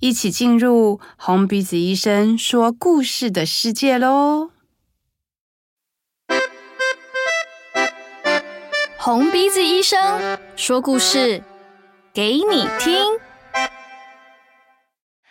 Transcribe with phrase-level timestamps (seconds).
[0.00, 4.50] 一起进入红鼻子医生说故事的世界喽！
[8.96, 11.42] 红鼻子医生说故事
[12.14, 12.94] 给你听。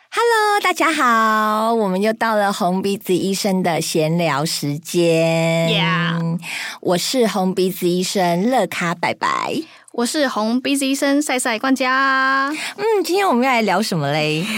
[0.10, 5.70] Hello，大家好，我们又到了红鼻子医生的闲聊时间。
[5.70, 6.40] Yeah，
[6.82, 9.62] 我是红鼻子医生乐卡白白。
[9.98, 12.50] 我是红鼻子医生赛赛冠嘉。
[12.76, 14.46] 嗯，今天我们要来聊什么嘞？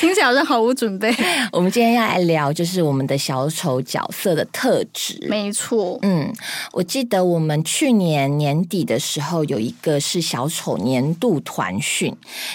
[0.00, 1.14] 听起来好像毫无准备。
[1.52, 5.24] 我们今天要来聊，就是我们的小丑角色的特质。
[5.28, 5.96] 没错。
[6.02, 6.28] 嗯，
[6.72, 12.12] 我记得我们去年年底的时候，有一个是小丑年度团训。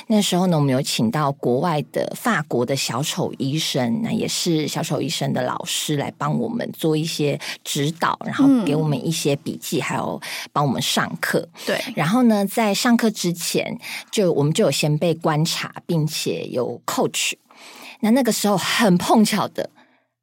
[0.07, 10.19] 那时候呢，我们有请到国外的法国的小丑医生，那也是小丑医生的老师来帮我们做一些指导，然后给我们一些笔记，还有
[10.51, 11.47] 帮我们上课。
[11.65, 11.83] 对。
[11.95, 13.77] 然后呢，在上课之前，
[14.11, 16.81] 就我们就有先被观察，并且有。
[16.85, 17.33] coach，
[18.01, 19.69] 那那个时候很碰巧的，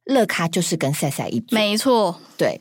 [0.05, 2.59] 乐咖就是跟赛赛一组，没错，对，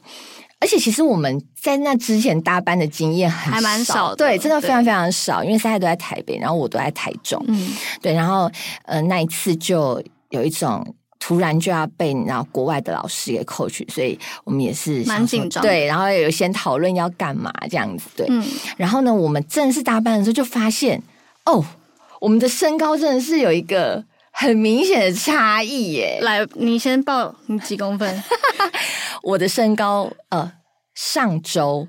[0.58, 4.10] 而且其实我们在那之前搭班的经验还蛮少。
[4.10, 8.50] 的，对，真的非常非常少，因为赛赛都在台北，然后我都在台中，嗯，对，然后
[8.84, 10.94] 呃那一次就有一种
[11.24, 18.44] 突然就要被然后国外的老师给 coach，所以我们也是蛮紧张，对，然后有先讨论要干嘛这样子，对，嗯，
[18.76, 21.00] 然后呢，我们正式搭班的时候就发现
[21.44, 21.64] 哦。
[22.20, 26.20] 我们的身高真的是有一个很明显的差异耶！
[26.22, 28.22] 来，你先报你几公分？
[29.24, 30.52] 我的身高，呃，
[30.94, 31.88] 上周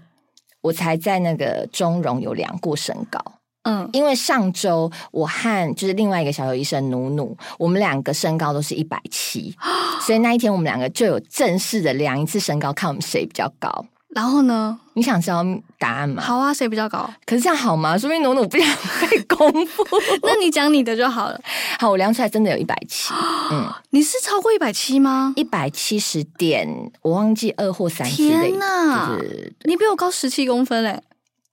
[0.62, 3.20] 我才在那个中荣有量过身高，
[3.64, 9.56] 嗯，因为上周我和就是另外一个小丑医生努努，我们两个身高都是一百七，
[10.02, 13.86] 所以那一天我们两个就有正式的量一次身高，看我们谁比较高。
[14.10, 14.80] 然后呢？
[14.94, 15.44] 你想知道
[15.80, 16.22] 答案吗？
[16.22, 17.10] 好啊，谁比较高？
[17.26, 17.98] 可是这样好吗？
[17.98, 18.68] 说明努努不想
[19.10, 19.84] 被公布。
[20.22, 21.42] 那你讲你的就好了。
[21.80, 23.12] 好，我量出来真的有一百七。
[23.50, 25.34] 嗯，你是超过一百七吗？
[25.36, 28.08] 一百七十点，我忘记二或三。
[28.08, 29.18] 天哪！
[29.18, 30.90] 就是、你比我高十七公分嘞！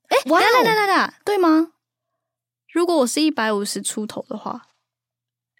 [0.09, 1.69] 哎，来来来来来，对吗？
[2.73, 4.63] 如果我是一百五十出头的话。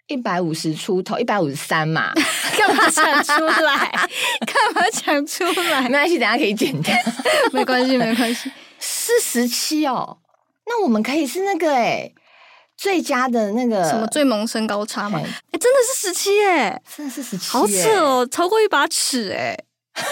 [0.07, 2.11] 一百五十出头，一百五十三嘛？
[2.57, 4.09] 干嘛讲出来？
[4.45, 5.81] 干嘛讲出来？
[5.83, 6.93] 没关系，等下可以剪掉。
[7.53, 8.51] 没关系，没关系。
[8.77, 10.17] 四十七哦，
[10.65, 12.13] 那我们可以是那个哎、欸，
[12.75, 15.17] 最佳的那个什么最萌身高差嘛？
[15.17, 19.57] 哎、欸，真的是十七哎，真的是十七，好扯哦，超过一把尺哎。
[19.93, 20.03] 但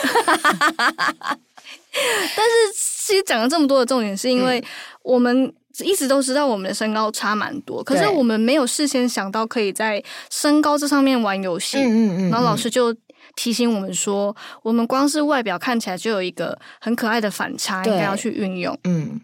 [2.46, 4.64] 是其实讲了这么多的重点，是因为
[5.02, 5.54] 我们。
[5.84, 11.78] 一直都知道我们的身高差蛮多，可是我们没有事先想到可以在身高这上面玩游戏。
[11.78, 12.30] 嗯嗯嗯。
[12.30, 12.94] 然后老师就
[13.36, 18.78] 提醒我们说，我们光是外表看起来就有一个很可爱的反差，应该要去运用。
[18.84, 19.22] 嗯。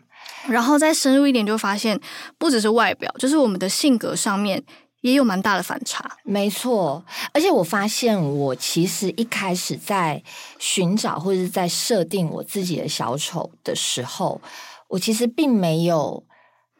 [0.47, 1.99] 然后再深入一点，就发现
[2.37, 4.63] 不只是外表，就是我们的性格上面
[5.01, 6.09] 也有蛮大的反差。
[6.23, 10.23] 没错，而且我发现我其实一开始在
[10.59, 14.39] 寻找或者是在设定我自己的小丑的时候，
[14.87, 16.23] 我其实并没有。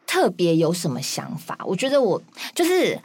[0.07, 1.57] 特别有什么想法？
[1.66, 2.21] 我觉得我
[2.53, 2.99] 就是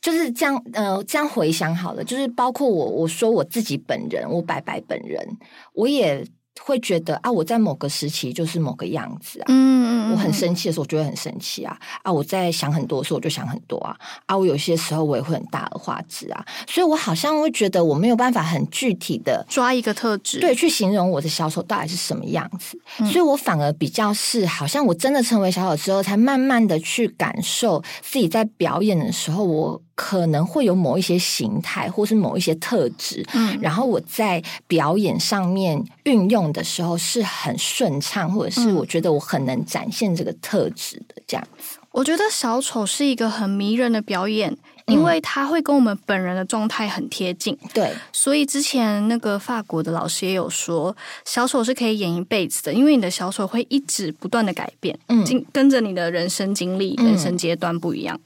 [0.00, 5.38] 就是这样，呃，这样回想好了，就是包括我，我说我自己本人，我白白本人，
[5.74, 6.26] 我也。
[6.60, 13.96] 会觉得啊，我在某个时期就是某个样子啊，嗯嗯，我很生气的时候，我就会很生气啊，啊，我在想很多的时候，我就想很多啊，
[14.26, 29.82] 啊，我有些时候我也会很大而化之啊，所以我好像会觉得我没有办法很具体的抓一个特质，对，去形容我的小丑到底是什么样子，嗯，所以我反而比较是，好像我真的成为小丑之后，才慢慢的去感受自己在表演的时候，我。
[30.04, 41.78] 可能会有某一些形态，或是某一些特质，嗯，然后我在表演上面运用的时候是很顺畅，或者是我觉得我很能展现这个特质的这样子。
[41.92, 44.56] 我觉得小丑是一个很迷人的表演，
[44.86, 47.56] 因为他会跟我们本人的状态很贴近。
[47.72, 58.18] 对，所以之前那个法国的老师也有说，小丑是可以演一辈子的，因为你的小丑会一直不断的改变，嗯，跟着你的人生经历、人生阶段不一样。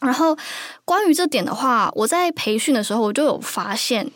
[0.00, 0.36] 然后，
[0.84, 4.08] 关于这点的话，我在培训的时候我就有发现，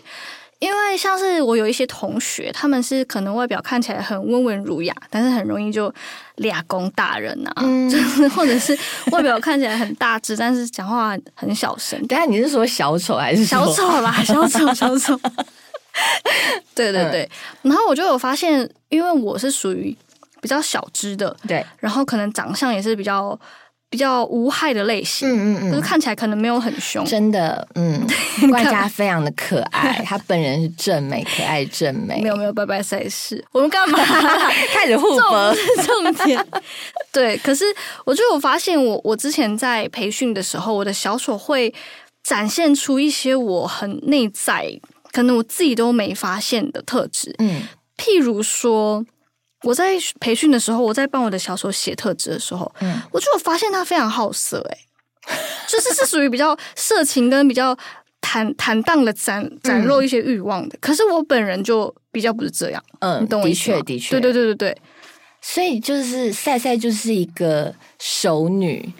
[0.60, 5.92] 因为像是我有一些同学，他们是可能外表看起来很温文儒雅，但是很容易就
[6.36, 8.78] 俩公大人啊，嗯、就是或者是
[9.10, 11.98] 外表看起来很大只，但是讲话很小声。
[12.06, 14.22] 等下你是说小丑还是小丑啦？
[14.22, 15.18] 小丑，小丑。
[16.76, 17.28] 对对对，
[17.62, 19.96] 嗯、然后我就有发现，因为我是属于
[20.40, 23.36] 比较小只的，对，然后可能长相也是比较。
[23.92, 28.00] 比较无害的类型，嗯嗯嗯，就是看起来可能没有很凶，真的，嗯，
[28.50, 33.98] 外加非常的可爱，他本人是正美，可爱正美，没有没有拜拜赛事，我们干嘛？
[34.72, 35.54] 开始互搏？
[35.84, 36.42] 重点，
[37.12, 37.66] 对，可是
[38.06, 41.72] 我就有发现我，我我之前在培训的时候，我的小丑会
[42.24, 44.72] 展现出一些我很内在，
[45.12, 47.64] 可能我自己都没发现的特质，嗯，
[47.98, 49.04] 譬如说。
[49.62, 54.78] 我在培训的时候，我在帮我的小手写特质的时候，嗯，我就有发现他非常好色，哎，
[55.68, 57.76] 就是是属于比较色情跟比较
[58.20, 60.76] 坦坦荡的展展露一些欲望的。
[60.76, 63.76] 嗯、可是我本人就比较不是这样，嗯，你懂我意思吗？
[63.78, 64.78] 的确，的确，对对对对对。
[65.40, 68.92] 所以就是赛赛就是一个熟女，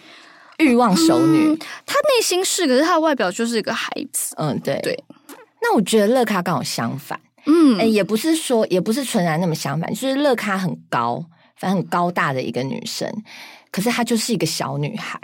[0.58, 4.34] 欲望熟女，嗯、她内心是，可是她的外表就是一个孩子。
[4.38, 5.04] 嗯，对对。
[5.60, 7.20] 那我觉得乐卡刚好相反。
[7.46, 11.24] 嗯，哎，也不是说，也不是纯然那么相反，就是乐咖很高，
[11.56, 13.12] 反正很高大的一个女生，
[13.70, 15.18] 可是她就是一个小女孩，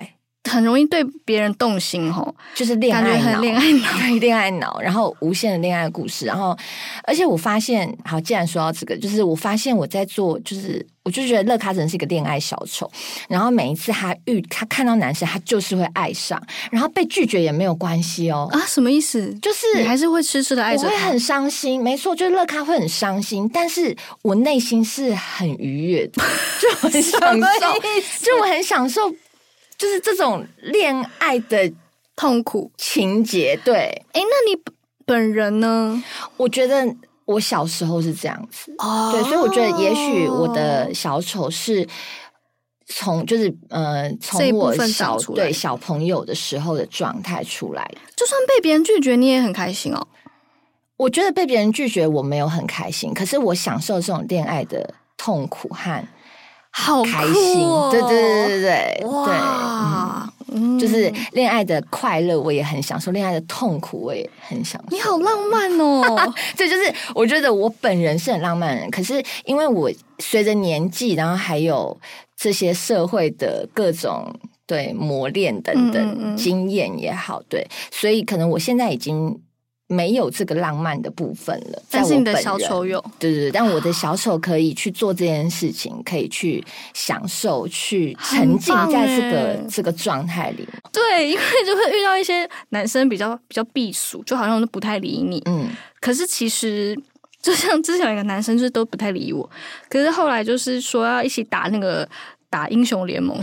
[0.45, 3.89] 很容易对别人动心哦，就是恋爱脑，恋爱脑，
[4.21, 6.57] 恋爱脑，然后无限的恋爱故事，然后，
[7.05, 10.87] 而且我发现，好，既然说到这个，就是我发现我在做，就是。
[11.05, 12.91] 我就觉得乐咖真是一个恋爱小丑，
[13.31, 16.39] 然后每一次他遇他看到男生，他就是会爱上，
[16.71, 18.47] 然后被拒绝也没有关系哦。
[18.53, 19.33] 啊，什么意思？
[19.41, 21.83] 就是你还是会痴痴的爱着，我会很伤心。
[21.83, 26.23] 没错，就是乐咖会很伤心，但是我内心是很愉悦的，
[26.61, 27.81] 就很享受，
[28.23, 29.11] 就我很享受，
[29.79, 31.73] 就是这种恋爱的
[32.15, 33.59] 痛苦情节。
[33.65, 34.61] 对，哎，那你
[35.07, 36.03] 本人呢？
[36.37, 36.95] 我觉得。
[37.29, 39.13] 我小时候是这样子，oh.
[39.13, 41.87] 对，所以我觉得也许我的小丑是
[42.87, 47.87] 从就是呃从我小对小朋友的时候的状态出来。
[48.17, 50.09] 就算被别人拒绝，你也很开心哦。
[50.97, 56.03] 我觉得被别人拒绝我没有很开心，可是我享受这种恋爱的痛苦和
[56.79, 57.61] 好开心。
[57.61, 60.33] 哦、对对对对对，哇
[60.81, 64.97] 就是恋爱的快乐，我也很享受；恋爱的痛苦，我也很享受。
[64.97, 66.33] 你好浪漫哦！
[66.57, 71.97] 这就是我觉得我本人是很浪漫的人，可是因为我随着年纪，然后还有
[72.37, 74.33] 这些社会的各种
[74.67, 79.39] 对磨练等等经验也好，对，所以可能我现在已经。
[79.91, 86.63] 没有这个浪漫的部分了，但是你的小丑有，对对对，但我的小丑可以去做这件事情，可以去
[86.93, 90.69] 享受，去沉浸在这个这个状态里。
[90.93, 95.43] 对，因为就会遇到一些男生比较比较避暑，就好像都不太理你。
[95.47, 95.71] 嗯，
[96.01, 96.95] 可是其实
[97.41, 99.49] 就像之前有一个男生，就是都不太理我，
[99.89, 102.07] 可是后来就是说要一起打那个。
[102.51, 103.39] 打英雄联盟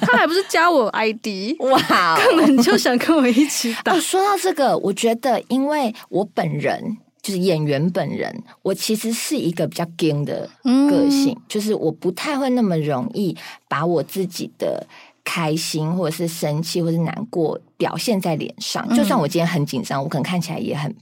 [0.00, 3.98] 他还不是加我 id 哇 根本就想跟我一起打。
[4.00, 10.48] 说到这个我觉得因为我本人就是演员本人我其实是一个比较 game 的
[10.88, 13.36] 个性就是我不太会那么容易
[13.68, 14.86] 把我自己的
[15.24, 18.88] 开心或者是生气或是难过表现在脸上。
[18.94, 20.94] 就算我今天很紧张我可能看起来也很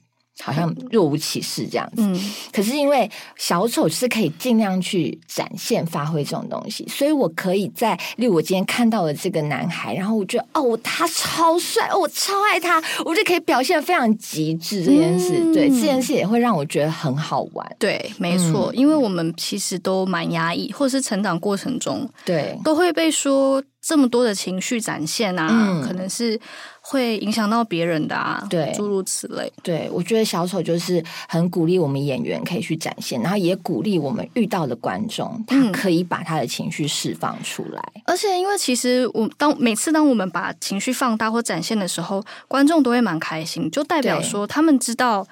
[0.43, 17.77] 好像若无其事这样子，嗯，可是因为小丑是可以尽量去展现、发挥这种东西，所以我可以在，例如我今天看到了这个男孩，然后我觉得哦，他超帅，哦，我超爱他，我就可以表现得非常极致这件事，嗯、对，这件事也会让我觉得很好玩。
[17.79, 26.41] 对，没错，嗯、因为我们其实都蛮压抑，或是成长过程中，对，都会被说这么多的情绪展现啊，嗯、可能是。
[26.87, 29.51] 会影响到别人的啊，对，诸如此类。
[29.63, 37.83] 对，我觉得小丑就是很鼓励我们演员可以去展现，然后也鼓励我们遇到的观众，他可以把他的情绪释放出来。
[37.95, 45.27] 嗯、而且，因为其实我当每次当我们把情绪放大或展现的时候，观众都会蛮开心，就代表说他们知道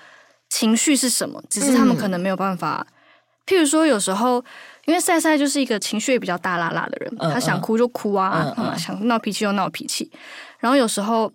[0.49, 2.87] 情绪是什么，只是他们可能没有办法。
[2.89, 2.93] 嗯、
[3.47, 4.43] 譬如说，有时候
[4.87, 10.11] 因为赛赛就是一个情绪也比较大啦啦的人，他想哭就哭啊，想闹脾气就闹脾气，
[10.59, 11.33] 然后有时候。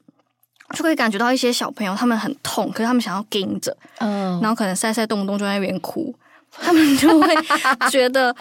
[0.76, 6.14] 就可以感觉到一些小朋友他们很痛，可是他们想要盯着，嗯，然后可能赛赛动不动就在那边哭，
[6.52, 7.34] 他们就会
[7.90, 8.36] 觉得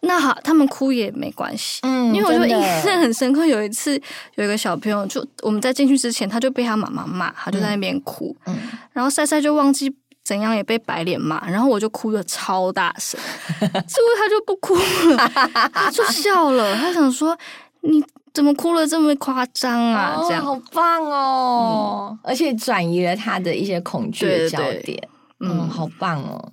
[0.00, 3.94] 那好，他们哭也没关系，嗯，因为我就印象很深刻，有一次
[4.34, 8.58] 有一个小朋友，就我们在进去之前，他就被他妈妈骂，他就在那边哭，嗯，
[8.92, 9.94] 然后赛赛就忘记
[10.30, 13.18] 怎样也被白脸骂，然后我就哭的超大声，
[13.58, 14.76] 结果他就不哭
[15.10, 15.28] 了，
[15.74, 17.36] 他就笑了，他想说
[17.80, 18.00] 你。
[18.32, 20.14] 怎么哭了这么夸张啊？
[20.28, 22.10] 这样、哦、好棒哦！
[22.12, 24.72] 嗯、而且转移了他的一些恐惧的焦点。
[24.74, 25.08] 对对对，
[25.40, 26.52] 嗯，好棒哦。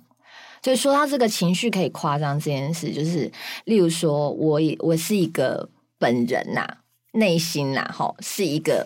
[0.60, 3.30] 所以说到这个情绪可以夸张这件事，就是
[3.66, 5.68] 例如说，我也我是一个
[6.00, 6.78] 本人呐、啊，
[7.12, 8.84] 内心呐，哈，是一个，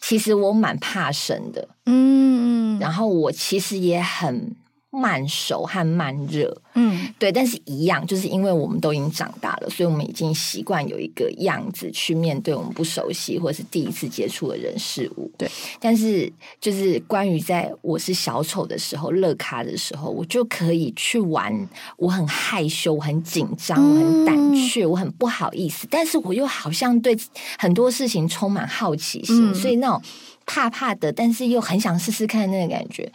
[0.00, 4.54] 其实我蛮怕生的，嗯嗯，然后我其实也很。
[4.90, 15.30] 慢熟和慢热，嗯，对，但是一样，就是因为我们都已经长大了，所以我们已经习惯有一个样子去面对我们不熟悉或者是第一次接触的人事物。
[15.36, 15.46] 对，
[15.78, 21.68] 但是就是关于在我是小丑的时候，乐咖的时候，我就可以去玩，
[21.98, 27.14] 我很害羞，我很紧张，我很胆怯，我很不好意思，但是我又好像对
[27.58, 30.02] 很多事情充满好奇心，嗯，所以那种
[30.46, 33.12] 怕怕的，但是又很想试试看那个感觉。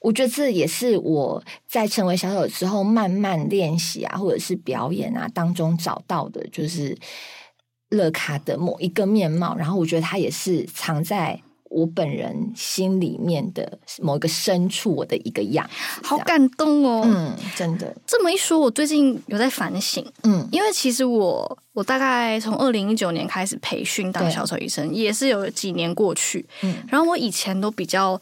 [0.00, 6.96] 我觉得这也是我在成为小丑之后慢慢练习啊，或者是表演啊当中找到的，就是
[7.90, 9.56] 乐卡的某一个面貌。
[9.56, 15.68] 然后我觉得他也是藏在我本人心里面的某一个深处，我的一个样。
[16.02, 17.94] 好感动哦，嗯，真的。
[18.06, 28.20] 这么一说，我最近有在反省，嗯，因为其实我我大概从二零一九年开始培训当小丑医生，也是有几年过去，嗯，然后我以前都比较。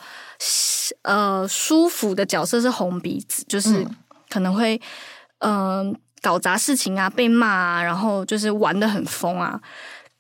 [1.02, 3.86] 呃，舒服的角色是红鼻子，就是
[4.28, 4.78] 可能会
[5.38, 9.58] 嗯、呃、搞砸事情啊，被骂啊，然后就是玩的很疯啊。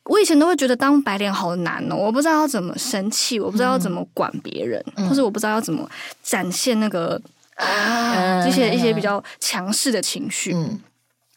[0.04, 5.88] 我以前都会觉得当白脸好难哦，我不知道要怎么生气，我不知道要怎么管别人，嗯、或者我不知道要怎么
[6.22, 7.20] 展现那个
[7.56, 10.52] 啊一些一些比较强势的情绪。
[10.54, 10.80] 嗯、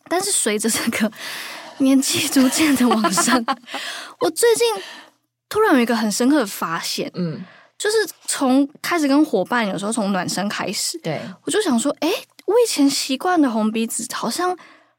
[0.10, 1.12] 但是随着这个
[1.80, 3.44] 年纪逐渐的往上，
[4.20, 4.68] 我最近
[5.48, 7.44] 突然有一个很深刻的发现，嗯。
[7.78, 12.12] 就是从开始跟伙伴，有时候从暖身开始，对，我就想说，哎，
[12.48, 14.58] 我以前习惯的红鼻子好像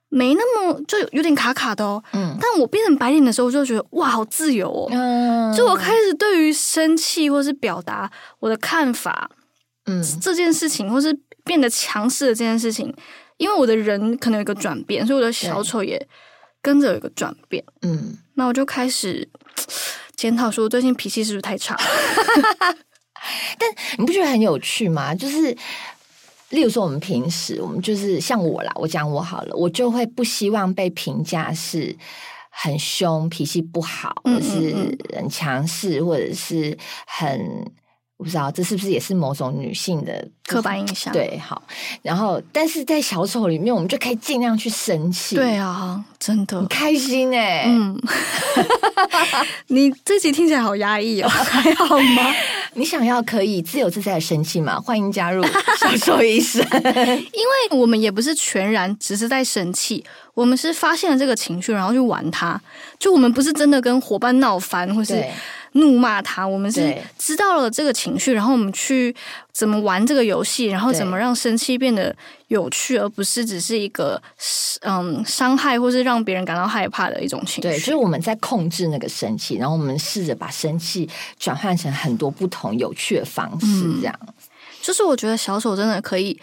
[0.09, 2.03] 没那么，就有点卡卡的哦。
[2.13, 4.89] 嗯，但我变成白脸的时候，我就觉得哇，好自由哦。
[4.91, 8.11] 嗯，就我开始对于生气或是表达
[8.41, 9.31] 我的看法，
[9.87, 12.95] 嗯，这件事情，或是变得强势的这件事情，
[13.37, 16.09] 因为我的人可能有一个转变，所以我的小丑也
[16.63, 17.65] 跟着有一个转变。
[17.83, 19.29] 嗯，那我就开始。
[20.19, 21.77] 检讨说，我最近脾气是不是太差？
[23.57, 25.15] 但你不觉得很有趣吗？
[25.15, 25.57] 就是，
[26.51, 31.97] 例如说，我们平时我们就是像我啦，我讲我好了，我就会不希望被评价是
[32.51, 36.77] 很凶、脾气不好，或是很强势，或者是
[37.07, 37.71] 很。
[38.19, 41.13] 我不知道这是不是也是某种女性的刻板印象？
[41.13, 41.63] 对，好。
[42.03, 45.37] 然后，但是在小丑里面，我们就可以尽量去生气。
[45.37, 47.63] 对啊，真的很开心哎。
[47.69, 47.97] 嗯，
[49.69, 52.35] 你这集听起来好压抑哦，还好吗？
[52.79, 54.79] 你想要可以自由自在的生气吗？
[54.81, 55.45] 欢迎加入
[55.81, 56.65] 小兽医生。
[56.73, 62.61] 因为我们也不是全然只是在生气，我们是发现了这个情绪，然后去玩它。
[62.97, 65.25] 就我们不是真的跟伙伴闹翻，或是。
[65.73, 69.15] 怒骂他，我们是知道了这个情绪，然后我们去
[69.53, 72.15] 怎么玩这个游戏，然后怎么让生气变得
[72.49, 74.21] 有趣，而不是只是一个
[74.81, 77.61] 嗯伤害或是让别人感到害怕的一种情绪。
[77.61, 81.09] 对，就是我们在控制那个生气，然后我们试着把生气
[81.39, 83.67] 转换成很多不同有趣的方式，
[84.01, 84.19] 这样。
[84.27, 84.35] 嗯，
[84.81, 86.41] 就是我觉得小丑真的可以，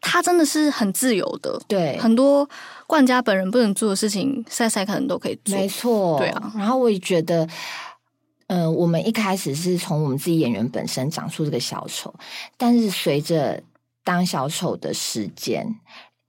[0.00, 2.48] 他真的是很自由的，对，很多
[2.86, 6.52] 冠家本人不能做的事情，赛赛可能都可以做，没错，对啊。
[6.56, 7.46] 然后我也觉得。
[8.50, 12.12] 嗯、呃，我们一开始是从我们自己演员本身长出这个小丑，
[12.56, 13.62] 但是随着
[14.02, 15.76] 当小丑的时间，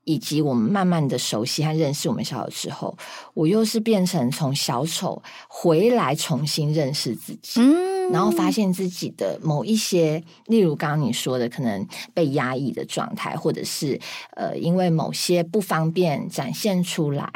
[0.04, 2.96] 以及我们慢慢的熟悉和认识我们小丑之后，
[3.34, 7.60] 我又是变成从小丑回来重新认识自己。
[7.60, 13.98] 嗯然后发现自己的某一些，例如刚刚你说的，可能被压抑的状态，或者是
[14.32, 17.32] 呃，因为某些不方便展现出来，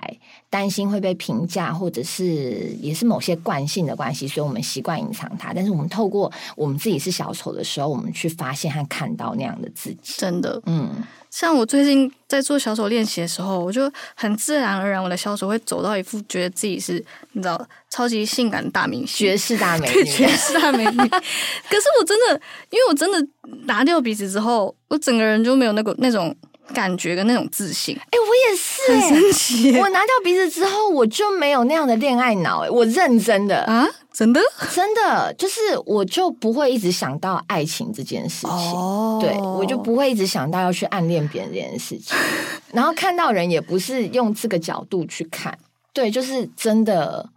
[0.56, 5.54] 担心会被评价，或者是也是某些惯性的关系，所以我们习惯隐藏它。
[5.54, 10.90] 但是我们透过我们自己是小丑的时候，我们去发现和看到那样的自己，真的，嗯。
[11.30, 16.94] 像我最近在做小丑练习的时候，我就很自然而然，我的小丑会走到一副觉得自己是
[17.34, 20.98] 你知道超级性感的大明星，绝世大美女， 绝世大美女。
[20.98, 23.28] 可是我真的，因为我真的
[23.66, 26.34] 拿掉鼻子之后，我整个人就没有那个那种
[26.74, 27.96] 感觉跟那种自信。
[27.96, 29.78] 哎、欸，我也是、欸，很神奇。
[29.78, 32.62] 我拿掉鼻子之后，我就没有那样的恋爱脑。
[32.62, 33.88] 哎，我认真的啊。
[34.14, 34.40] 真的，
[34.74, 42.16] 真的，就是我就不会一直想到爱情这件事情，哦、对，我就不会一直想到要去暗恋别人这件事情，
[42.72, 45.60] 然后看到人也不是用这个角度去看，
[45.92, 47.28] 对，就是真的，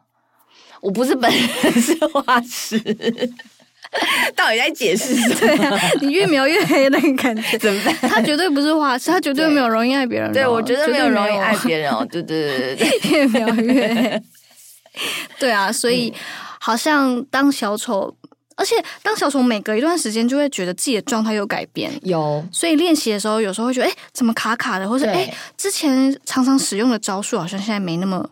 [0.80, 2.78] 我不是本人是画师，
[4.36, 5.34] 到底在解释什么？
[5.40, 7.94] 对啊，你越描越黑那个感觉 怎么办？
[8.10, 10.32] 他绝对不是画师，他绝对没有容易爱别人。
[10.32, 14.22] 对，我觉得没有容易爱别人哦，对对对对对，越描越黑。
[15.38, 16.10] 对啊，所以。
[16.10, 16.20] 嗯
[16.60, 18.12] 好像当小丑，
[18.56, 28.28] 而且当小丑每隔一段时间就会觉得自己的状态有改变，有，所以练习的时候有时候会觉得，哎，怎么卡卡的，或者哎，之前常常使用的招数好像现在没那么。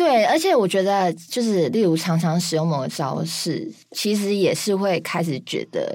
[0.00, 5.94] 对，而且我觉得就是，例如常常使用某个招式，其实也是会开始觉得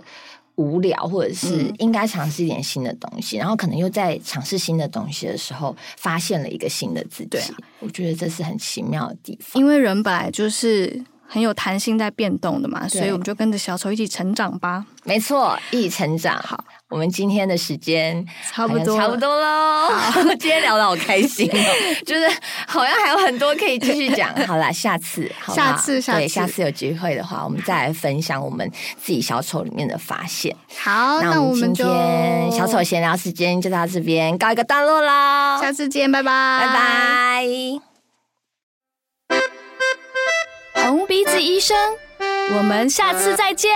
[0.57, 7.29] 无聊，或者是应该尝试一点新的东西，嗯、然后可能又在尝试新的东西的时候，发现了一个新的自己。
[7.29, 14.85] 对啊，我觉得这是很奇妙的地方，因为人本来就是很有弹性在变动的嘛，所以我们就跟着小丑一起成长吧。
[15.03, 16.37] 没错，一起成长。
[16.41, 16.63] 好。
[16.87, 19.89] 我们今天的时间差不多，差不多喽。
[20.39, 21.59] 今天聊得好开心哦，
[22.05, 22.29] 就是
[22.67, 24.33] 好像还有很多可以继续讲。
[24.45, 30.55] 好啦，下次，下次，下次，对，下次有机会的话，我们再来分享我们自己小丑里面的发现。
[30.77, 35.59] 好，那我们今天小丑闲聊时间就到这边告一个段落啦。
[35.59, 37.94] 下次见，拜拜，拜拜。
[40.87, 41.75] 红鼻子医生，
[42.55, 43.71] 我们下次再见。